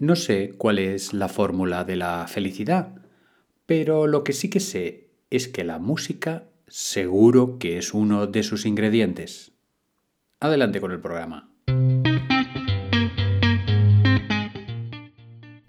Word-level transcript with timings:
No 0.00 0.14
sé 0.14 0.54
cuál 0.56 0.78
es 0.78 1.12
la 1.12 1.28
fórmula 1.28 1.84
de 1.84 1.96
la 1.96 2.26
felicidad, 2.28 2.94
pero 3.66 4.06
lo 4.06 4.22
que 4.22 4.32
sí 4.32 4.48
que 4.48 4.60
sé 4.60 5.10
es 5.30 5.48
que 5.48 5.64
la 5.64 5.78
música 5.78 6.44
seguro 6.68 7.58
que 7.58 7.78
es 7.78 7.94
uno 7.94 8.26
de 8.28 8.44
sus 8.44 8.64
ingredientes. 8.64 9.52
Adelante 10.38 10.80
con 10.80 10.92
el 10.92 11.00
programa. 11.00 11.50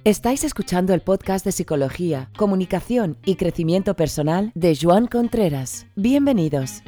Estáis 0.04 0.44
escuchando 0.44 0.94
el 0.94 1.02
podcast 1.02 1.44
de 1.44 1.52
Psicología, 1.52 2.30
Comunicación 2.38 3.18
y 3.26 3.36
Crecimiento 3.36 3.96
Personal 3.96 4.52
de 4.54 4.78
Joan 4.80 5.08
Contreras. 5.08 5.88
Bienvenidos. 5.96 6.84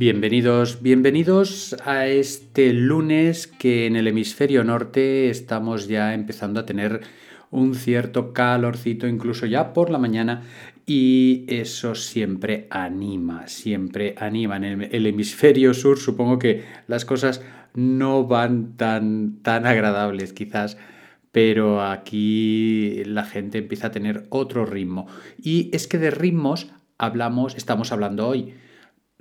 Bienvenidos, 0.00 0.80
bienvenidos 0.80 1.76
a 1.84 2.06
este 2.06 2.72
lunes 2.72 3.46
que 3.46 3.84
en 3.84 3.96
el 3.96 4.06
hemisferio 4.06 4.64
norte 4.64 5.28
estamos 5.28 5.88
ya 5.88 6.14
empezando 6.14 6.58
a 6.58 6.64
tener 6.64 7.02
un 7.50 7.74
cierto 7.74 8.32
calorcito 8.32 9.06
incluso 9.06 9.44
ya 9.44 9.74
por 9.74 9.90
la 9.90 9.98
mañana 9.98 10.44
y 10.86 11.44
eso 11.48 11.94
siempre 11.94 12.66
anima, 12.70 13.46
siempre 13.46 14.14
anima. 14.16 14.56
En 14.56 14.64
el, 14.90 15.06
hemisferio 15.06 15.74
sur 15.74 15.98
supongo 15.98 16.38
que 16.38 16.64
las 16.86 17.04
cosas 17.04 17.42
no 17.74 18.26
van 18.26 18.78
tan, 18.78 19.42
tan 19.42 19.66
agradables 19.66 20.32
quizás, 20.32 20.78
pero 21.30 21.82
aquí 21.82 23.02
la 23.04 23.26
gente 23.26 23.58
empieza 23.58 23.88
a 23.88 23.92
tener 23.92 24.24
otro 24.30 24.64
ritmo. 24.64 25.08
Y 25.36 25.68
es 25.74 25.86
que 25.86 25.98
de 25.98 26.10
ritmos 26.10 26.72
hablamos, 26.96 27.54
estamos 27.54 27.92
hablando 27.92 28.26
hoy 28.26 28.54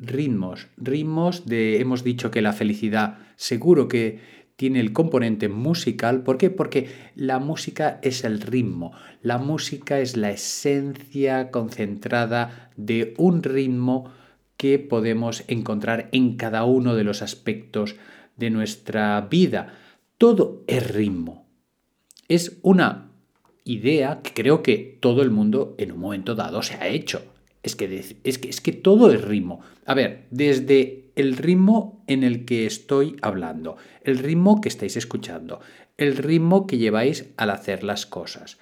ritmos, 0.01 0.67
ritmos 0.77 1.45
de, 1.45 1.79
hemos 1.79 2.03
dicho 2.03 2.31
que 2.31 2.41
la 2.41 2.53
felicidad 2.53 3.17
seguro 3.35 3.87
que 3.87 4.19
tiene 4.59 4.81
el 4.81 4.91
componente 4.91 5.47
musical. 5.47 6.21
¿Por 6.23 6.37
qué? 6.37 6.49
Porque 6.49 6.89
la 7.15 7.39
música 7.39 7.97
es 8.01 8.25
el 8.25 8.41
ritmo, 8.41 8.91
la 9.21 9.37
música 9.37 10.01
es 10.01 10.17
la 10.17 10.31
esencia 10.31 11.49
concentrada 11.49 12.69
de 12.75 13.13
un 13.17 13.41
ritmo 13.41 14.11
que 14.57 14.77
podemos 14.77 15.45
encontrar 15.47 16.09
en 16.11 16.35
cada 16.35 16.65
uno 16.65 16.95
de 16.95 17.05
los 17.05 17.21
aspectos 17.21 17.95
de 18.35 18.49
nuestra 18.49 19.21
vida. 19.31 19.75
Todo 20.17 20.65
es 20.67 20.93
ritmo. 20.93 21.47
Es 22.27 22.59
una 22.61 23.11
idea 23.63 24.19
que 24.21 24.33
creo 24.33 24.61
que 24.61 24.97
todo 24.99 25.21
el 25.21 25.31
mundo 25.31 25.75
en 25.77 25.93
un 25.93 25.99
momento 26.01 26.35
dado 26.35 26.61
se 26.63 26.73
ha 26.73 26.87
hecho. 26.87 27.21
Es 27.61 27.75
que, 27.75 28.15
es, 28.23 28.37
que, 28.37 28.49
es 28.49 28.61
que 28.61 28.71
todo 28.71 29.11
es 29.11 29.21
ritmo. 29.21 29.59
A 29.85 29.93
ver, 29.93 30.27
desde 30.31 31.11
el 31.15 31.35
ritmo 31.35 32.03
en 32.07 32.23
el 32.23 32.45
que 32.45 32.65
estoy 32.65 33.17
hablando, 33.21 33.75
el 34.03 34.17
ritmo 34.17 34.61
que 34.61 34.69
estáis 34.69 34.95
escuchando, 34.95 35.59
el 35.97 36.15
ritmo 36.15 36.65
que 36.65 36.77
lleváis 36.77 37.29
al 37.35 37.49
hacer 37.49 37.83
las 37.83 38.05
cosas. 38.05 38.57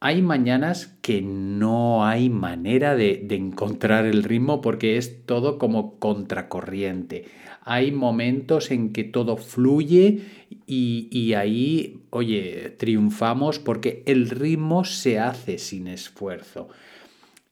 Hay 0.00 0.20
mañanas 0.20 0.98
que 1.00 1.22
no 1.22 2.04
hay 2.04 2.28
manera 2.28 2.96
de, 2.96 3.24
encontrar 3.30 4.04
el 4.04 4.24
ritmo 4.24 4.60
porque 4.60 4.96
es 4.96 5.24
todo 5.26 5.58
como 5.58 6.00
contracorriente. 6.00 7.26
Hay 7.60 7.92
momentos 7.92 8.72
en 8.72 8.92
que 8.92 9.04
todo 9.04 9.36
fluye 9.36 10.22
y, 10.66 11.06
y 11.12 11.34
ahí, 11.34 12.02
oye, 12.10 12.74
triunfamos 12.76 13.60
porque 13.60 14.02
el 14.06 14.28
ritmo 14.28 14.84
se 14.84 15.20
hace 15.20 15.58
sin 15.58 15.86
esfuerzo. 15.86 16.68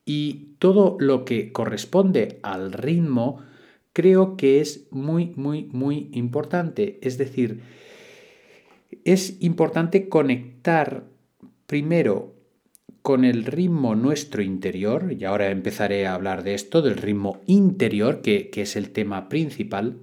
Y 0.04 0.56
todo 0.58 0.96
lo 0.98 1.24
que 1.24 1.52
corresponde 1.52 2.38
al 2.42 2.72
ritmo 2.72 3.42
creo 3.92 4.36
que 4.36 4.60
es 4.60 4.88
muy, 4.90 5.32
muy, 5.36 5.64
muy 5.72 6.08
importante. 6.12 6.98
Es 7.02 7.18
decir, 7.18 7.62
es 9.04 9.40
importante 9.40 10.08
conectar 10.08 11.04
primero 11.66 12.34
con 13.02 13.24
el 13.24 13.44
ritmo 13.44 13.94
nuestro 13.94 14.42
interior, 14.42 15.14
y 15.18 15.24
ahora 15.24 15.50
empezaré 15.50 16.06
a 16.06 16.14
hablar 16.14 16.42
de 16.42 16.54
esto, 16.54 16.82
del 16.82 16.96
ritmo 16.96 17.40
interior, 17.46 18.20
que, 18.20 18.50
que 18.50 18.62
es 18.62 18.76
el 18.76 18.90
tema 18.90 19.28
principal, 19.28 19.96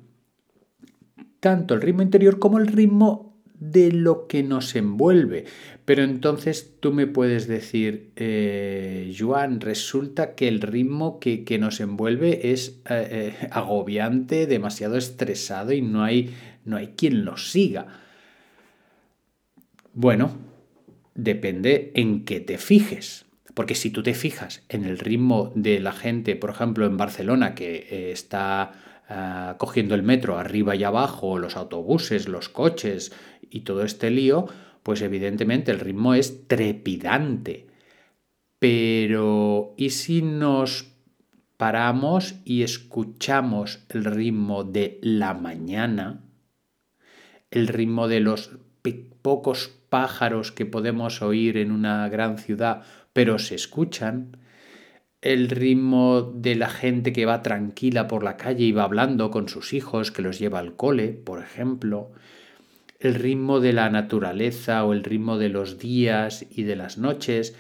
tanto 1.40 1.76
el 1.76 1.82
ritmo 1.82 2.02
interior 2.02 2.40
como 2.40 2.58
el 2.58 2.68
ritmo 2.68 3.27
de 3.60 3.92
lo 3.92 4.28
que 4.28 4.44
nos 4.44 4.76
envuelve. 4.76 5.46
Pero 5.86 6.04
entonces 6.04 6.76
tú 6.80 6.94
me 6.94 7.08
puedes 7.08 7.48
decir, 7.48 8.12
eh, 8.16 9.14
Joan, 9.18 9.62
resulta 9.62 10.36
que 10.36 10.48
el 10.48 10.62
ritmo 10.62 11.20
que, 11.20 11.58
nos 11.60 11.80
envuelve 11.80 12.52
es 12.52 12.82
eh, 12.90 13.34
eh, 13.42 13.48
agobiante, 13.52 14.48
demasiado 14.48 14.98
estresado 14.98 15.74
y 15.74 15.82
no 15.82 16.04
hay, 16.04 16.34
no 16.66 16.78
hay 16.78 16.90
quien 16.90 17.26
lo 17.26 17.38
siga. 17.38 17.88
Bueno, 19.94 20.38
depende 21.16 21.92
en 21.96 22.26
qué 22.26 22.40
te 22.40 22.58
fijes. 22.58 23.26
Porque 23.56 23.74
si 23.74 23.90
tú 23.90 24.04
te 24.04 24.14
fijas 24.14 24.62
en 24.70 24.86
el 24.86 25.00
ritmo 25.00 25.52
de 25.56 25.80
la 25.80 25.92
gente, 25.92 26.36
por 26.36 26.52
ejemplo, 26.52 26.86
en 26.86 26.96
Barcelona, 26.96 27.56
que 27.56 28.12
está 28.12 28.72
Ah, 29.10 29.56
cogiendo 29.58 29.96
el 29.96 30.04
metro 30.04 30.38
arriba 30.38 30.76
y 30.76 30.84
abajo, 30.84 31.40
los 31.40 31.56
autobuses, 31.56 32.28
los 32.28 32.50
coches 32.50 33.14
y 33.50 33.62
todo 33.62 33.84
este 33.84 34.10
lío, 34.10 34.48
pues 34.84 35.02
evidentemente 35.02 35.72
el 35.72 35.80
ritmo 35.80 36.14
es 36.14 36.48
trepidante. 36.48 37.68
Pero 38.60 39.74
¿y 39.78 39.92
si 39.92 40.22
nos 40.22 40.94
paramos 41.58 42.36
y 42.46 42.64
escuchamos 42.64 43.80
el 43.90 44.06
ritmo 44.06 44.64
de 44.64 45.00
la 45.02 45.34
mañana? 45.34 46.24
El 47.52 47.68
ritmo 47.68 48.08
de 48.08 48.20
los 48.20 48.58
pocos 49.22 49.70
pájaros 49.90 50.52
que 50.52 50.66
podemos 50.66 51.22
oír 51.22 51.58
en 51.58 51.72
una 51.72 52.08
gran 52.10 52.38
ciudad, 52.38 52.84
pero 53.14 53.40
se 53.40 53.56
escuchan 53.56 54.38
el 55.22 55.50
ritmo 55.50 56.22
de 56.22 56.56
la 56.56 56.70
gente 56.70 57.12
que 57.12 57.26
va 57.26 57.42
tranquila 57.42 58.08
por 58.08 58.24
la 58.24 58.38
calle 58.38 58.66
y 58.66 58.72
va 58.72 58.84
hablando 58.84 59.32
con 59.32 59.50
sus 59.50 59.74
hijos, 59.74 60.12
que 60.12 60.22
los 60.22 60.40
lleva 60.40 60.60
al 60.60 60.76
cole, 60.76 61.10
por 61.10 61.42
ejemplo, 61.42 62.12
el 63.00 63.16
ritmo 63.16 63.60
de 63.60 63.74
la 63.74 63.90
naturaleza 63.90 64.84
o 64.86 64.94
el 64.94 65.04
ritmo 65.04 65.38
de 65.38 65.50
los 65.50 65.78
días 65.78 66.46
y 66.50 66.64
de 66.64 66.76
las 66.76 66.98
noches, 66.98 67.56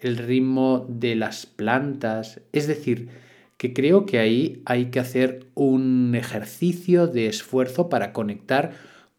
el 0.00 0.18
ritmo 0.18 0.86
de 0.88 1.14
las 1.14 1.46
plantas, 1.46 2.40
es 2.52 2.66
decir, 2.66 3.08
que 3.56 3.72
creo 3.72 4.06
que 4.06 4.18
ahí 4.18 4.62
hay 4.64 4.86
que 4.86 5.00
hacer 5.00 5.46
un 5.54 6.14
ejercicio 6.16 7.06
de 7.06 7.28
esfuerzo 7.28 7.88
para 7.88 8.12
conectar 8.12 8.72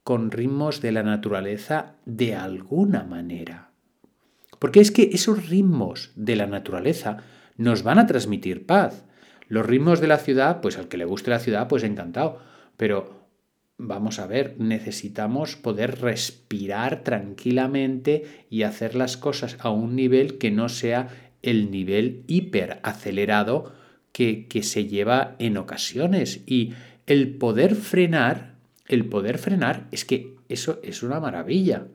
con 0.04 0.32
ritmos 0.32 0.82
de 0.82 0.92
la 0.92 1.04
naturaleza 1.04 1.96
de 2.06 2.36
alguna 2.36 3.04
manera. 3.04 3.72
Porque 4.60 4.82
es 4.82 4.92
que 4.92 5.12
esos 5.14 5.50
ritmos 5.50 6.12
de 6.16 6.36
la 6.36 6.46
naturaleza 6.46 7.18
nos 7.58 7.84
van 7.84 8.00
a 8.00 8.08
transmitir 8.08 8.66
paz. 8.66 9.06
Los 9.48 9.66
ritmos 9.66 10.02
de 10.02 10.08
la 10.08 10.18
ciudad, 10.18 10.62
pues 10.62 10.78
al 10.78 10.88
que 10.88 10.98
le 10.98 11.06
guste 11.06 11.30
la 11.30 11.40
ciudad, 11.40 11.68
pues 11.68 11.84
encantado. 11.84 12.40
Pero 12.76 13.23
vamos 13.78 14.20
a 14.20 14.28
ver, 14.28 14.56
necesitamos 14.60 15.56
poder 15.56 16.00
respirar 16.00 17.04
tranquilamente 17.04 18.46
y 18.50 18.64
hacer 18.64 18.96
las 18.96 19.18
cosas 19.18 19.58
a 19.60 19.70
un 19.70 19.96
nivel 19.96 20.38
que 20.38 20.52
no 20.52 20.70
sea 20.70 21.10
el 21.42 21.72
nivel 21.72 22.24
hiperacelerado 22.28 23.74
que, 24.12 24.48
que 24.48 24.64
se 24.64 24.86
lleva 24.86 25.36
en 25.40 25.58
ocasiones. 25.58 26.42
Y 26.46 26.74
el 27.08 27.36
poder 27.36 27.76
frenar, 27.76 28.56
el 28.88 29.06
poder 29.06 29.38
frenar 29.38 29.88
es 29.92 30.06
que 30.06 30.36
eso 30.50 30.80
es 30.84 31.04
una 31.04 31.20
maravilla. 31.20 31.88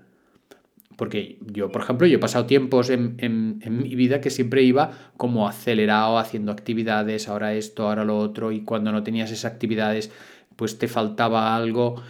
Porque 0.98 1.38
yo, 1.46 1.70
por 1.70 1.82
ejemplo, 1.82 2.08
yo 2.08 2.16
he 2.16 2.20
pasado 2.20 2.46
tiempos 2.46 2.90
en, 2.90 3.60
mi 3.64 3.94
vida 3.94 4.20
que 4.20 4.30
siempre 4.30 4.64
iba 4.64 5.12
como 5.16 5.46
acelerado 5.46 6.18
haciendo 6.18 6.50
actividades, 6.50 7.28
ahora 7.28 7.54
esto, 7.54 7.86
ahora 7.86 8.04
lo 8.04 8.18
otro, 8.18 8.50
y 8.50 8.62
cuando 8.62 8.90
no 8.90 9.04
tenías 9.04 9.30
esas 9.30 9.52
actividades, 9.52 10.10
pues 10.58 10.76
te 10.76 10.88
faltaba 10.88 11.54
algo. 11.54 12.02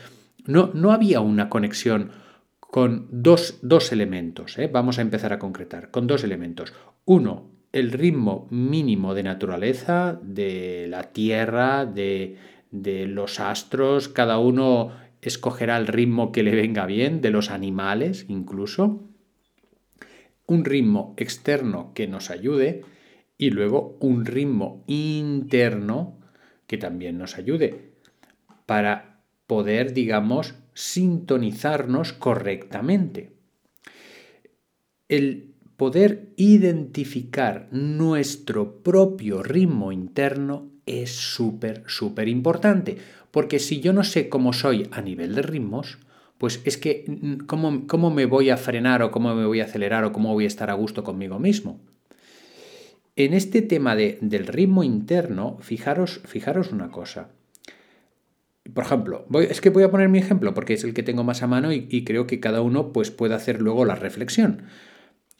No, 0.46 0.70
no 0.72 0.92
había 0.92 1.20
una 1.20 1.50
conexión 1.50 2.12
con 2.58 3.06
dos, 3.10 3.60
elementos. 3.92 4.58
¿eh? 4.58 4.70
Vamos 4.72 4.98
a 4.98 5.02
empezar 5.02 5.34
a 5.34 5.38
concretar, 5.38 5.90
con 5.90 6.06
dos 6.06 6.24
elementos. 6.24 6.72
Uno, 7.04 7.50
el 7.72 7.92
ritmo 7.92 8.48
mínimo 8.50 9.14
de 9.14 9.22
naturaleza, 9.22 10.18
de 10.22 10.86
la 10.88 11.12
Tierra, 11.12 11.84
de, 11.84 12.38
de 12.70 13.06
los 13.06 13.38
astros, 13.38 14.08
cada 14.08 14.38
uno 14.38 14.92
escogerá 15.20 15.76
el 15.76 15.86
ritmo 15.86 16.32
que 16.32 16.42
le 16.42 16.54
venga 16.54 16.86
bien, 16.86 17.20
de 17.20 17.30
los 17.30 17.50
animales 17.50 18.24
incluso, 18.28 19.02
un 20.46 20.64
ritmo 20.64 21.12
externo 21.18 21.92
que 21.94 22.06
nos 22.06 22.30
ayude 22.30 22.82
y 23.36 23.50
luego 23.50 23.98
un 24.00 24.24
ritmo 24.24 24.84
interno 24.86 26.18
que 26.66 26.78
también 26.78 27.18
nos 27.18 27.36
ayude 27.36 27.87
para 28.68 29.22
poder, 29.46 29.94
digamos, 29.94 30.54
sintonizarnos 30.74 32.12
correctamente. 32.12 33.32
El 35.08 35.54
poder 35.78 36.34
identificar 36.36 37.68
nuestro 37.70 38.82
propio 38.82 39.42
ritmo 39.42 39.90
interno 39.90 40.68
es 40.84 41.16
súper, 41.16 41.82
súper 41.86 42.28
importante. 42.28 42.98
Porque 43.30 43.58
si 43.58 43.80
yo 43.80 43.94
no 43.94 44.04
sé 44.04 44.28
cómo 44.28 44.52
soy 44.52 44.86
a 44.90 45.00
nivel 45.00 45.34
de 45.34 45.40
ritmos, 45.40 45.96
pues 46.36 46.60
es 46.66 46.76
que 46.76 47.06
mm, 47.06 47.46
¿cómo, 47.46 47.86
cómo 47.86 48.10
me 48.10 48.26
voy 48.26 48.50
a 48.50 48.58
frenar 48.58 49.02
o 49.02 49.10
cómo 49.10 49.34
me 49.34 49.46
voy 49.46 49.62
a 49.62 49.64
acelerar 49.64 50.04
o 50.04 50.12
cómo 50.12 50.34
voy 50.34 50.44
a 50.44 50.48
estar 50.48 50.68
a 50.68 50.74
gusto 50.74 51.02
conmigo 51.02 51.38
mismo. 51.38 51.80
En 53.16 53.32
este 53.32 53.62
tema 53.62 53.96
de, 53.96 54.18
del 54.20 54.46
ritmo 54.46 54.84
interno, 54.84 55.56
fijaros, 55.62 56.20
fijaros 56.26 56.70
una 56.70 56.90
cosa. 56.90 57.30
Por 58.74 58.84
ejemplo, 58.84 59.26
es 59.40 59.60
que 59.60 59.70
voy 59.70 59.82
a 59.82 59.90
poner 59.90 60.08
mi 60.08 60.18
ejemplo 60.18 60.54
porque 60.54 60.74
es 60.74 60.84
el 60.84 60.94
que 60.94 61.02
tengo 61.02 61.24
más 61.24 61.42
a 61.42 61.46
mano 61.46 61.72
y, 61.72 61.86
y 61.90 62.04
creo 62.04 62.26
que 62.26 62.40
cada 62.40 62.60
uno 62.60 62.92
pues, 62.92 63.10
puede 63.10 63.34
hacer 63.34 63.60
luego 63.60 63.84
la 63.84 63.94
reflexión. 63.94 64.64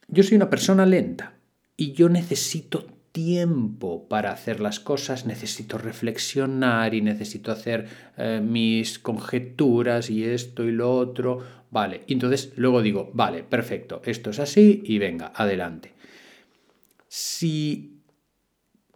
Yo 0.09 0.23
soy 0.23 0.37
una 0.37 0.51
persona 0.51 0.87
lenta 0.87 1.35
y 1.77 1.93
yo 1.93 2.09
necesito 2.09 2.87
tiempo 3.13 4.09
para 4.09 4.31
hacer 4.31 4.61
las 4.61 4.81
cosas, 4.81 5.27
necesito 5.27 5.79
reflexionar 5.79 6.95
y 6.95 7.03
necesito 7.03 7.51
hacer 7.51 7.89
eh, 8.17 8.41
mis 8.43 8.99
conjeturas 8.99 10.11
y 10.11 10.25
esto 10.25 10.65
y 10.65 10.73
lo 10.73 10.95
otro. 10.95 11.43
Vale, 11.71 12.03
entonces 12.07 12.53
luego 12.57 12.83
digo, 12.83 13.11
vale, 13.13 13.43
perfecto, 13.43 14.01
esto 14.05 14.31
es 14.31 14.39
así 14.39 14.83
y 14.85 14.99
venga, 14.99 15.33
adelante. 15.35 15.93
Si 17.09 17.99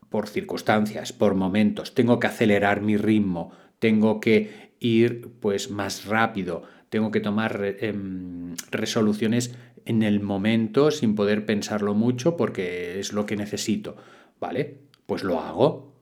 por 0.09 0.29
circunstancias, 0.29 1.13
por 1.13 1.35
momentos, 1.35 1.95
tengo 1.95 2.21
que 2.21 2.27
acelerar 2.27 2.83
mi 2.83 2.97
ritmo, 2.97 3.51
tengo 3.83 4.21
que 4.21 4.71
ir 4.79 5.33
pues 5.41 5.69
más 5.73 6.07
rápido, 6.07 6.63
tengo 6.89 7.11
que 7.11 7.19
tomar 7.19 7.77
em, 7.81 8.55
resoluciones 8.71 9.57
en 9.85 10.05
el 10.05 10.21
momento 10.21 10.93
sin 10.93 11.17
poder 11.17 11.45
pensarlo 11.47 11.93
mucho 11.93 12.37
porque 12.37 13.01
es 13.01 13.13
lo 13.13 13.27
que 13.27 13.35
necesito. 13.35 13.97
¿Vale? 14.39 14.79
Pues 15.07 15.25
lo 15.25 15.41
hago. 15.41 15.93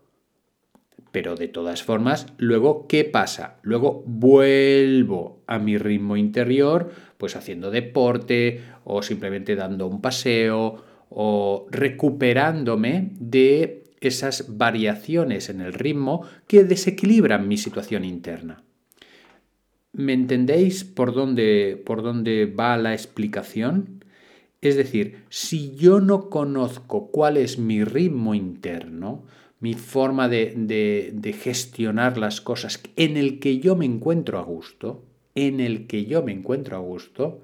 Pero 1.10 1.36
de 1.36 1.48
todas 1.48 1.82
formas, 1.82 2.26
luego, 2.36 2.86
¿qué 2.86 3.04
pasa? 3.04 3.56
Luego 3.62 4.04
vuelvo 4.06 5.42
a 5.46 5.58
mi 5.58 5.78
ritmo 5.78 6.18
interior, 6.18 6.90
pues 7.16 7.34
haciendo 7.34 7.70
deporte 7.70 8.60
o 8.84 9.02
simplemente 9.02 9.56
dando 9.56 9.86
un 9.86 10.02
paseo 10.02 10.84
o 11.08 11.66
recuperándome 11.70 13.12
de 13.18 13.89
esas 14.00 14.56
variaciones 14.56 15.48
en 15.50 15.60
el 15.60 15.72
ritmo 15.72 16.26
que 16.46 16.64
desequilibran 16.64 17.48
mi 17.48 17.56
situación 17.56 18.04
interna. 18.04 18.62
¿Me 19.92 20.12
entendéis 20.12 20.84
por 20.84 21.12
dónde, 21.12 21.80
por 21.84 22.02
dónde 22.02 22.46
va 22.46 22.76
la 22.76 22.92
explicación? 22.94 24.04
Es 24.60 24.76
decir, 24.76 25.24
si 25.28 25.74
yo 25.74 26.00
no 26.00 26.30
conozco 26.30 27.10
cuál 27.10 27.36
es 27.36 27.58
mi 27.58 27.82
ritmo 27.82 28.34
interno, 28.34 29.24
mi 29.58 29.74
forma 29.74 30.28
de, 30.28 30.54
de, 31.12 31.32
gestionar 31.32 32.16
las 32.16 32.40
cosas 32.40 32.80
en 32.96 33.16
el 33.16 33.40
que 33.40 33.58
yo 33.58 33.76
me 33.76 33.84
encuentro 33.84 34.38
a 34.38 34.42
gusto, 34.42 35.04
en 35.34 35.60
el 35.60 35.86
que 35.86 36.06
yo 36.06 36.22
me 36.22 36.32
encuentro 36.32 36.76
a 36.76 36.80
gusto, 36.80 37.42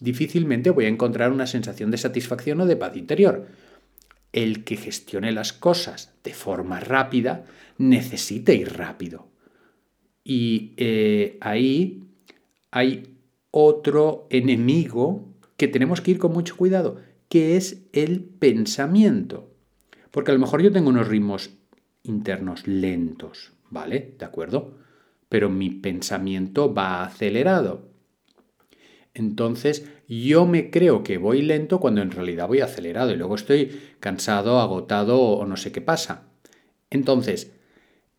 difícilmente 0.00 0.70
voy 0.70 0.84
a 0.84 0.88
encontrar 0.88 1.32
una 1.32 1.46
sensación 1.46 1.90
de 1.90 1.98
satisfacción 1.98 2.60
o 2.60 2.66
de 2.66 2.76
paz 2.76 2.96
interior. 2.96 3.46
El 4.32 4.64
que 4.64 4.76
gestione 4.76 5.32
las 5.32 5.52
cosas 5.52 6.12
de 6.24 6.34
forma 6.34 6.80
rápida 6.80 7.44
necesita 7.78 8.52
ir 8.52 8.72
rápido. 8.76 9.28
Y 10.24 10.72
eh, 10.76 11.36
ahí 11.40 12.04
hay 12.70 13.16
otro 13.50 14.26
enemigo 14.30 15.28
que 15.56 15.68
tenemos 15.68 16.00
que 16.00 16.12
ir 16.12 16.18
con 16.18 16.32
mucho 16.32 16.56
cuidado, 16.56 17.00
que 17.28 17.56
es 17.56 17.82
el 17.92 18.20
pensamiento. 18.20 19.50
Porque 20.10 20.30
a 20.30 20.34
lo 20.34 20.40
mejor 20.40 20.62
yo 20.62 20.72
tengo 20.72 20.90
unos 20.90 21.08
ritmos 21.08 21.50
internos 22.02 22.66
lentos, 22.66 23.52
¿vale? 23.70 24.14
¿De 24.18 24.24
acuerdo? 24.24 24.78
Pero 25.28 25.48
mi 25.48 25.70
pensamiento 25.70 26.72
va 26.72 27.04
acelerado. 27.04 27.91
Entonces 29.14 29.88
yo 30.08 30.46
me 30.46 30.70
creo 30.70 31.02
que 31.02 31.18
voy 31.18 31.42
lento 31.42 31.80
cuando 31.80 32.02
en 32.02 32.10
realidad 32.10 32.48
voy 32.48 32.60
acelerado 32.60 33.12
y 33.12 33.16
luego 33.16 33.34
estoy 33.34 33.80
cansado, 34.00 34.60
agotado 34.60 35.20
o 35.20 35.46
no 35.46 35.56
sé 35.56 35.72
qué 35.72 35.80
pasa. 35.80 36.28
Entonces, 36.90 37.52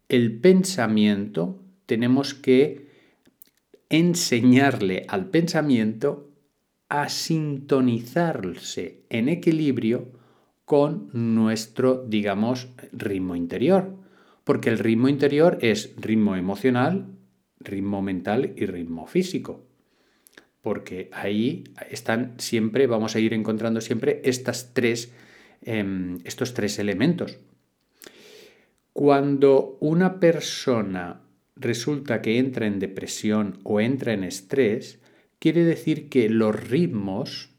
el 0.09 0.39
pensamiento 0.39 1.59
tenemos 1.85 2.33
que 2.33 2.87
enseñarle 3.89 5.05
al 5.07 5.29
pensamiento 5.29 6.31
a 6.89 7.09
sintonizarse 7.09 9.03
en 9.09 9.29
equilibrio 9.29 10.11
con 10.65 11.09
nuestro, 11.13 12.03
digamos, 12.07 12.69
ritmo 12.91 13.35
interior. 13.35 13.95
Porque 14.43 14.69
el 14.69 14.79
ritmo 14.79 15.07
interior 15.07 15.57
es 15.61 15.93
ritmo 15.97 16.35
emocional, 16.35 17.07
ritmo 17.59 18.01
mental 18.01 18.53
y 18.55 18.65
ritmo 18.65 19.07
físico. 19.07 19.65
Porque 20.63 21.09
ahí 21.11 21.65
están 21.91 22.33
siempre, 22.39 22.87
vamos 22.87 23.15
a 23.15 23.19
ir 23.19 23.35
encontrando 23.35 23.81
siempre 23.81 24.21
estas 24.23 24.73
tres, 24.73 25.13
em, 25.61 26.17
estos 26.23 26.55
tres 26.55 26.79
elementos. 26.79 27.37
Cuando 28.93 29.77
una 29.81 30.19
persona 30.19 31.21
resulta 31.55 32.21
que 32.21 32.39
entra 32.39 32.65
en 32.65 32.79
depresión 32.79 33.59
o 33.63 33.79
entra 33.79 34.13
en 34.13 34.23
estrés, 34.23 34.99
quiere 35.37 35.63
decir 35.63 36.09
que 36.09 36.29
los 36.29 36.69
ritmos 36.69 37.49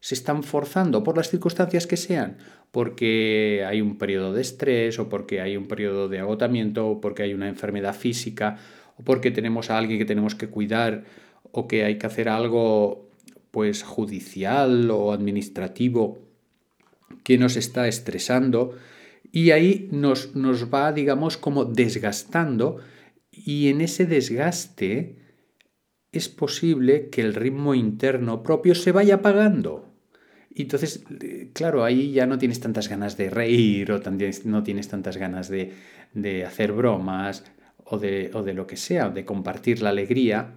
se 0.00 0.14
están 0.14 0.42
forzando 0.42 1.02
por 1.02 1.16
las 1.16 1.30
circunstancias 1.30 1.86
que 1.86 1.96
sean, 1.96 2.38
porque 2.70 3.64
hay 3.66 3.80
un 3.80 3.98
periodo 3.98 4.32
de 4.32 4.42
estrés 4.42 4.98
o 4.98 5.08
porque 5.08 5.40
hay 5.40 5.56
un 5.56 5.68
periodo 5.68 6.08
de 6.08 6.18
agotamiento 6.18 6.88
o 6.88 7.00
porque 7.00 7.22
hay 7.22 7.34
una 7.34 7.48
enfermedad 7.48 7.94
física 7.94 8.58
o 8.96 9.04
porque 9.04 9.30
tenemos 9.30 9.70
a 9.70 9.78
alguien 9.78 9.98
que 9.98 10.04
tenemos 10.04 10.34
que 10.34 10.48
cuidar 10.48 11.04
o 11.52 11.68
que 11.68 11.84
hay 11.84 11.98
que 11.98 12.06
hacer 12.06 12.28
algo 12.28 13.08
pues 13.50 13.82
judicial 13.82 14.90
o 14.90 15.12
administrativo 15.12 16.18
que 17.24 17.38
nos 17.38 17.56
está 17.56 17.88
estresando 17.88 18.74
y 19.32 19.50
ahí 19.50 19.88
nos, 19.92 20.34
nos 20.34 20.72
va 20.72 20.92
digamos 20.92 21.36
como 21.36 21.64
desgastando 21.64 22.78
y 23.30 23.68
en 23.68 23.80
ese 23.80 24.06
desgaste 24.06 25.16
es 26.12 26.28
posible 26.28 27.10
que 27.10 27.20
el 27.20 27.34
ritmo 27.34 27.74
interno 27.74 28.42
propio 28.42 28.74
se 28.74 28.92
vaya 28.92 29.16
apagando. 29.16 29.88
Entonces, 30.54 31.04
claro, 31.52 31.84
ahí 31.84 32.12
ya 32.12 32.26
no 32.26 32.38
tienes 32.38 32.60
tantas 32.60 32.88
ganas 32.88 33.16
de 33.16 33.30
reír 33.30 33.92
o 33.92 34.00
no 34.44 34.62
tienes 34.62 34.88
tantas 34.88 35.16
ganas 35.16 35.48
de, 35.48 36.44
hacer 36.44 36.72
bromas 36.72 37.44
o 37.84 37.98
de, 37.98 38.30
o 38.34 38.42
de 38.42 38.54
lo 38.54 38.66
que 38.66 38.76
sea, 38.76 39.10
de 39.10 39.24
compartir 39.24 39.82
la 39.82 39.90
alegría. 39.90 40.54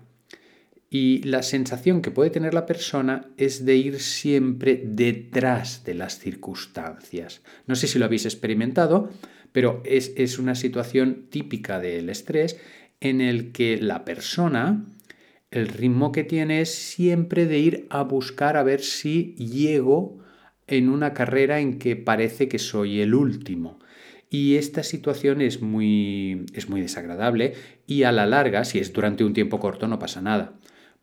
Y 0.93 1.23
la 1.23 1.41
sensación 1.41 2.01
que 2.01 2.11
puede 2.11 2.31
tener 2.31 2.53
la 2.53 2.65
persona 2.65 3.29
es 3.37 3.63
de 3.63 3.77
ir 3.77 4.01
siempre 4.01 4.83
detrás 4.83 5.85
de 5.85 5.93
las 5.93 6.19
circunstancias. 6.19 7.41
No 7.65 7.75
sé 7.75 7.87
si 7.87 7.97
lo 7.97 8.03
habéis 8.03 8.25
experimentado, 8.25 9.09
pero 9.53 9.81
es, 9.85 10.37
una 10.37 10.53
situación 10.53 11.27
típica 11.29 11.79
del 11.79 12.09
estrés 12.09 12.59
en 12.99 13.21
el 13.21 13.53
que 13.53 13.77
la 13.77 14.03
persona, 14.03 14.83
el 15.49 15.69
ritmo 15.69 16.11
que 16.11 16.25
tiene 16.25 16.59
es 16.59 16.75
siempre 16.75 17.45
de 17.45 17.59
ir 17.59 17.87
a 17.89 18.03
buscar 18.03 18.57
a 18.57 18.63
ver 18.63 18.81
si 18.81 19.33
llego 19.35 20.19
en 20.67 20.89
una 20.89 21.13
carrera 21.13 21.61
en 21.61 21.79
que 21.79 21.95
parece 21.95 22.49
que 22.49 22.59
soy 22.59 22.99
el 22.99 23.13
último. 23.13 23.79
Y 24.29 24.57
esta 24.57 24.83
situación 24.83 25.39
es 25.39 25.61
muy, 25.61 26.45
es 26.53 26.67
muy 26.67 26.81
desagradable 26.81 27.53
y 27.87 28.03
a 28.03 28.11
la 28.11 28.25
larga, 28.25 28.65
si 28.65 28.79
es 28.79 28.91
durante 28.91 29.23
un 29.23 29.33
tiempo 29.33 29.57
corto, 29.61 29.87
no 29.87 29.97
pasa 29.97 30.21
nada. 30.21 30.53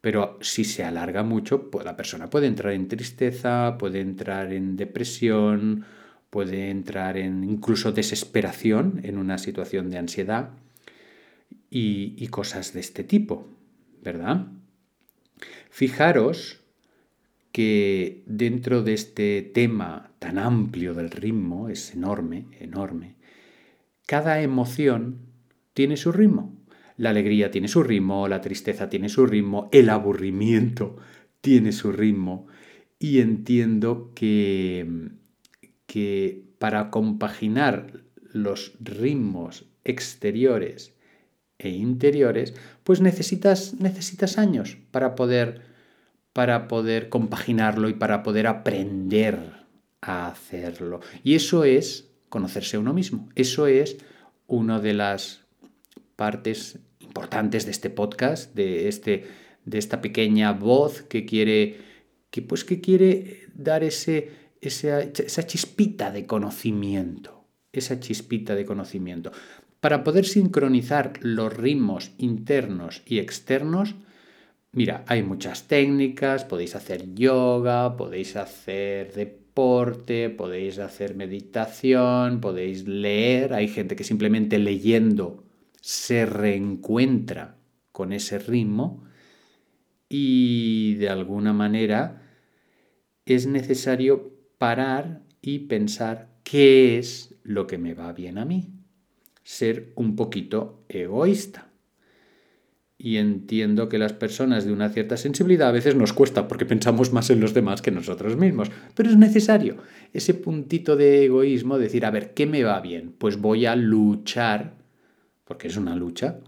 Pero 0.09 0.39
si 0.41 0.65
se 0.65 0.85
alarga 0.85 1.23
mucho, 1.23 1.71
pues 1.71 1.85
la 1.85 1.95
persona 1.95 2.31
puede 2.31 2.47
entrar 2.47 2.73
en 2.73 2.89
tristeza, 2.89 3.77
puede 3.79 4.01
entrar 4.01 4.55
en 4.55 4.79
depresión, 4.79 5.85
puede 6.31 6.71
entrar 6.71 7.19
en 7.19 7.45
incluso 7.45 7.93
desesperación, 7.93 9.03
en 9.03 9.19
una 9.19 9.37
situación 9.37 9.91
de 9.91 9.99
ansiedad 9.99 10.53
y, 11.69 12.27
cosas 12.29 12.73
de 12.73 12.81
este 12.81 13.05
tipo, 13.05 13.49
¿verdad? 14.03 14.47
Fijaros 15.69 16.63
que 17.53 18.23
dentro 18.25 18.83
de 18.83 18.95
este 18.95 19.43
tema 19.43 20.13
tan 20.21 20.39
amplio 20.39 20.95
del 20.95 21.11
ritmo, 21.11 21.69
es 21.69 21.93
enorme, 21.93 22.47
enorme, 22.61 23.17
cada 24.07 24.41
emoción 24.41 25.19
tiene 25.75 25.99
su 25.99 26.13
ritmo. 26.13 26.58
La 26.99 27.11
alegría 27.11 27.51
tiene 27.51 27.69
su 27.69 27.83
ritmo, 27.83 28.29
la 28.29 28.43
tristeza 28.43 28.91
tiene 28.91 29.09
su 29.09 29.25
ritmo, 29.27 29.71
el 29.73 29.89
aburrimiento 29.89 30.97
tiene 31.41 31.73
su 31.73 31.91
ritmo. 31.91 32.47
Y 32.99 33.21
entiendo 33.21 34.13
que 34.15 34.87
que 35.89 36.45
para 36.59 36.91
compaginar 36.91 38.05
los 38.33 38.75
ritmos 38.79 39.65
exteriores 39.85 40.93
e 41.59 41.71
interiores, 41.71 42.55
pues 42.85 43.01
necesitas, 43.01 43.75
necesitas 43.81 44.39
años 44.39 44.77
para 44.93 45.17
poder, 45.17 45.63
para 46.33 46.69
poder 46.69 47.09
compaginarlo 47.09 47.89
y 47.89 47.95
para 47.95 48.23
poder 48.23 48.47
aprender 48.47 49.65
a 50.03 50.29
hacerlo. 50.29 51.01
Y 51.25 51.35
eso 51.35 51.65
es 51.65 52.11
conocerse 52.29 52.79
uno 52.79 52.93
mismo. 52.93 53.29
Eso 53.35 53.67
es 53.67 53.97
una 54.47 54.79
de 54.79 54.93
las 54.93 55.41
partes 56.17 56.79
importantes 57.09 57.65
de 57.65 57.73
este 57.73 57.91
podcast, 57.91 58.55
de, 58.55 58.89
este, 58.89 59.25
de 59.65 59.79
esta 59.79 60.01
pequeña 60.01 60.53
voz 60.53 61.03
que 61.03 61.25
quiere, 61.25 61.79
que, 62.31 62.43
pues, 62.43 62.65
que 62.65 62.81
quiere 62.81 63.41
dar 63.55 63.83
ese, 63.83 64.31
esa, 64.61 65.01
esa 65.01 65.47
chispita 65.47 66.11
de 66.11 66.27
conocimiento, 66.27 67.45
esa 67.73 67.99
chispita 67.99 68.55
de 68.55 68.67
conocimiento. 68.67 69.33
Para 69.81 70.05
poder 70.05 70.27
sincronizar 70.27 71.15
los 71.23 71.57
ritmos 71.57 72.13
internos 72.19 73.03
y 73.07 73.19
externos, 73.19 73.95
mira, 74.73 75.05
hay 75.07 75.23
muchas 75.23 75.67
técnicas, 75.67 76.45
podéis 76.45 76.75
hacer 76.77 77.15
yoga, 77.15 77.97
podéis 77.97 78.37
hacer 78.37 79.15
deporte, 79.15 80.31
podéis 80.31 80.79
hacer 80.79 81.15
meditación, 81.15 82.41
podéis 82.41 82.87
leer, 82.87 83.55
hay 83.55 83.69
gente 83.69 83.97
que 83.97 84.05
simplemente 84.05 84.59
leyendo 84.59 85.48
se 85.81 86.27
reencuentra 86.27 87.57
con 87.93 88.13
ese 88.13 88.39
ritmo 88.39 89.05
y 90.09 90.95
de 90.95 91.09
alguna 91.09 91.53
manera 91.53 92.23
es 93.27 93.47
necesario 93.47 94.33
parar 94.59 95.23
y 95.43 95.61
pensar 95.61 96.29
qué 96.43 96.99
es 96.99 97.35
lo 97.43 97.67
que 97.67 97.79
me 97.79 97.95
va 97.95 98.13
bien 98.13 98.39
a 98.39 98.45
mí. 98.45 98.73
Ser 99.43 99.93
un 99.97 100.17
poquito 100.17 100.85
egoísta. 100.89 101.69
Y 103.01 103.19
entiendo 103.19 103.89
que 103.89 103.99
las 103.99 104.13
personas 104.13 104.65
de 104.65 104.73
una 104.73 104.89
cierta 104.89 105.17
sensibilidad 105.17 105.69
a 105.69 105.73
veces 105.73 105.95
nos 105.95 106.13
cuesta 106.13 106.49
porque 106.49 106.67
pensamos 106.67 107.13
más 107.13 107.31
en 107.31 107.41
los 107.41 107.55
demás 107.55 107.81
que 107.81 107.93
nosotros 107.93 108.37
mismos. 108.37 108.71
Pero 108.95 109.11
es 109.11 109.17
necesario 109.17 109.77
ese 110.13 110.35
puntito 110.35 110.97
de 110.97 111.25
egoísmo, 111.25 111.79
decir, 111.79 112.05
a 112.05 112.11
ver, 112.11 112.35
¿qué 112.35 112.47
me 112.47 112.65
va 112.65 112.81
bien? 112.81 113.15
Pues 113.17 113.41
voy 113.41 113.67
a 113.67 113.77
luchar 113.77 114.78
porque 115.49 115.69
es 115.69 115.79
una 115.79 115.97
lucha, 115.97 116.41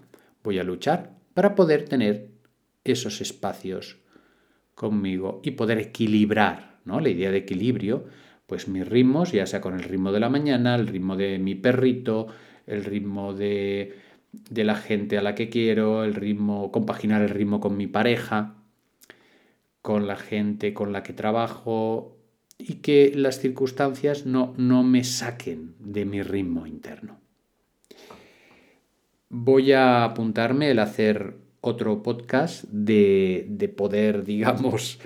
voy 0.44 0.58
a 0.58 0.62
luchar 0.62 1.16
para 1.32 1.54
poder 1.54 1.88
tener 1.88 2.28
esos 2.84 3.22
espacios 3.22 3.96
conmigo 4.74 5.40
y 5.42 5.52
poder 5.52 5.78
equilibrar, 5.78 6.80
¿no? 6.84 7.00
La 7.00 7.08
idea 7.08 7.30
de 7.30 7.38
equilibrio, 7.38 8.04
pues 8.46 8.68
mis 8.68 8.86
ritmos, 8.86 9.32
ya 9.32 9.46
sea 9.46 9.62
con 9.62 9.72
el 9.72 9.84
ritmo 9.84 10.12
de 10.12 10.20
la 10.20 10.28
mañana, 10.28 10.74
el 10.74 10.86
ritmo 10.86 11.16
de 11.16 11.38
mi 11.38 11.54
perrito, 11.54 12.26
el 12.66 12.84
ritmo 12.84 13.32
de, 13.32 13.96
de 14.32 14.64
la 14.64 14.76
gente 14.76 15.16
a 15.16 15.22
la 15.22 15.34
que 15.34 15.48
quiero, 15.48 16.04
el 16.04 16.14
ritmo, 16.14 16.70
compaginar 16.70 17.22
el 17.22 17.30
ritmo 17.30 17.58
con 17.58 17.78
mi 17.78 17.86
pareja, 17.86 18.56
con 19.80 20.06
la 20.06 20.16
gente 20.16 20.74
con 20.74 20.92
la 20.92 21.02
que 21.02 21.14
trabajo 21.14 22.18
y 22.58 22.74
que 22.82 23.12
las 23.14 23.40
circunstancias 23.40 24.26
no, 24.26 24.52
no 24.58 24.82
me 24.82 25.04
saquen 25.04 25.74
de 25.78 26.04
mi 26.04 26.22
ritmo 26.22 26.66
interno 26.66 27.19
voy 29.30 29.72
a 29.72 30.04
apuntarme 30.04 30.70
el 30.70 30.80
hacer 30.80 31.36
otro 31.62 32.02
podcast 32.02 32.64
de, 32.64 33.72
poder, 33.76 34.24
digamos, 34.26 35.00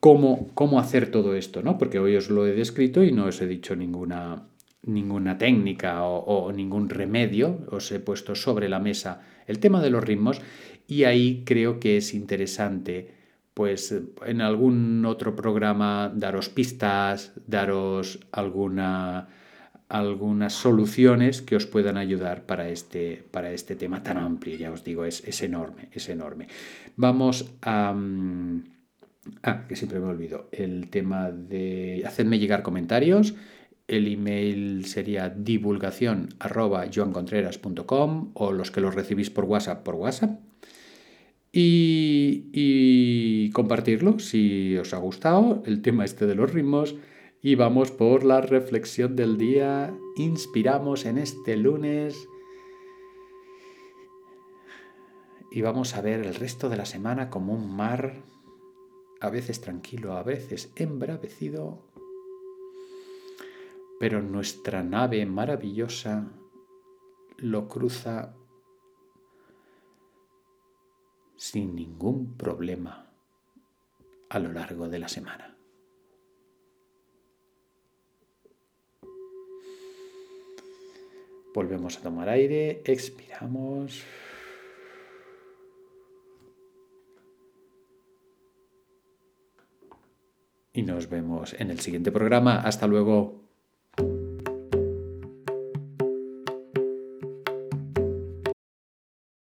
cómo, 0.00 0.48
cómo, 0.54 0.80
hacer 0.80 1.10
todo 1.10 1.34
esto, 1.34 1.62
¿no? 1.62 1.76
Porque 1.76 1.98
hoy 1.98 2.16
os 2.16 2.30
lo 2.30 2.46
he 2.46 2.52
descrito 2.52 3.02
y 3.02 3.12
no 3.12 3.26
os 3.26 3.42
he 3.42 3.46
dicho 3.46 3.76
ninguna, 3.76 4.44
ninguna 4.82 5.36
técnica 5.36 6.04
o, 6.04 6.24
o, 6.24 6.52
ningún 6.52 6.88
remedio, 6.88 7.66
os 7.70 7.90
he 7.92 8.00
puesto 8.00 8.34
sobre 8.34 8.68
la 8.68 8.78
mesa 8.78 9.20
el 9.46 9.58
tema 9.58 9.82
de 9.82 9.90
los 9.90 10.02
ritmos 10.02 10.40
y 10.86 11.04
ahí 11.04 11.42
creo 11.44 11.80
que 11.80 11.96
es 11.96 12.14
interesante, 12.14 13.14
pues 13.54 13.94
en 14.24 14.40
algún 14.40 15.04
otro 15.04 15.34
programa 15.34 16.12
daros 16.14 16.48
pistas, 16.48 17.32
daros 17.46 18.20
alguna 18.30 19.28
algunas 19.88 20.52
soluciones 20.52 21.42
que 21.42 21.56
os 21.56 21.66
puedan 21.66 21.96
ayudar 21.96 22.44
para 22.44 22.68
este, 22.68 23.24
para 23.30 23.52
este 23.52 23.76
tema 23.76 24.02
tan 24.02 24.18
amplio, 24.18 24.56
ya 24.56 24.72
os 24.72 24.82
digo, 24.82 25.04
es, 25.04 25.22
es 25.26 25.42
enorme, 25.42 25.88
es 25.92 26.08
enorme. 26.08 26.48
Vamos 26.96 27.52
a... 27.62 27.92
Mm, 27.92 28.64
ah, 29.42 29.66
que 29.68 29.76
siempre 29.76 30.00
me 30.00 30.06
olvido, 30.06 30.48
el 30.52 30.88
tema 30.88 31.30
de... 31.30 32.02
Hacedme 32.04 32.38
llegar 32.38 32.62
comentarios, 32.62 33.34
el 33.86 34.08
email 34.08 34.86
sería 34.86 35.28
divulgación 35.28 36.30
o 38.34 38.52
los 38.52 38.70
que 38.72 38.80
los 38.80 38.94
recibís 38.94 39.30
por 39.30 39.44
WhatsApp 39.44 39.84
por 39.84 39.94
WhatsApp. 39.94 40.40
Y, 41.52 42.50
y 42.52 43.50
compartirlo 43.50 44.18
si 44.18 44.76
os 44.76 44.92
ha 44.92 44.98
gustado 44.98 45.62
el 45.64 45.80
tema 45.80 46.04
este 46.04 46.26
de 46.26 46.34
los 46.34 46.52
ritmos 46.52 46.96
y 47.42 47.54
vamos 47.54 47.90
por 47.90 48.24
la 48.24 48.40
reflexión 48.40 49.16
del 49.16 49.38
día. 49.38 49.96
Inspiramos 50.16 51.04
en 51.04 51.18
este 51.18 51.56
lunes. 51.56 52.28
Y 55.50 55.62
vamos 55.62 55.94
a 55.94 56.00
ver 56.00 56.20
el 56.20 56.34
resto 56.34 56.68
de 56.68 56.76
la 56.76 56.86
semana 56.86 57.30
como 57.30 57.54
un 57.54 57.74
mar, 57.74 58.22
a 59.20 59.30
veces 59.30 59.60
tranquilo, 59.60 60.16
a 60.16 60.22
veces 60.22 60.72
embravecido. 60.76 61.86
Pero 64.00 64.20
nuestra 64.22 64.82
nave 64.82 65.24
maravillosa 65.24 66.30
lo 67.38 67.68
cruza 67.68 68.34
sin 71.36 71.74
ningún 71.74 72.36
problema 72.36 73.12
a 74.28 74.38
lo 74.38 74.52
largo 74.52 74.88
de 74.88 74.98
la 74.98 75.08
semana. 75.08 75.55
Volvemos 81.56 81.96
a 81.96 82.02
tomar 82.02 82.28
aire, 82.28 82.82
expiramos. 82.84 84.04
Y 90.74 90.82
nos 90.82 91.08
vemos 91.08 91.54
en 91.58 91.70
el 91.70 91.80
siguiente 91.80 92.12
programa. 92.12 92.60
Hasta 92.60 92.86
luego. 92.86 93.45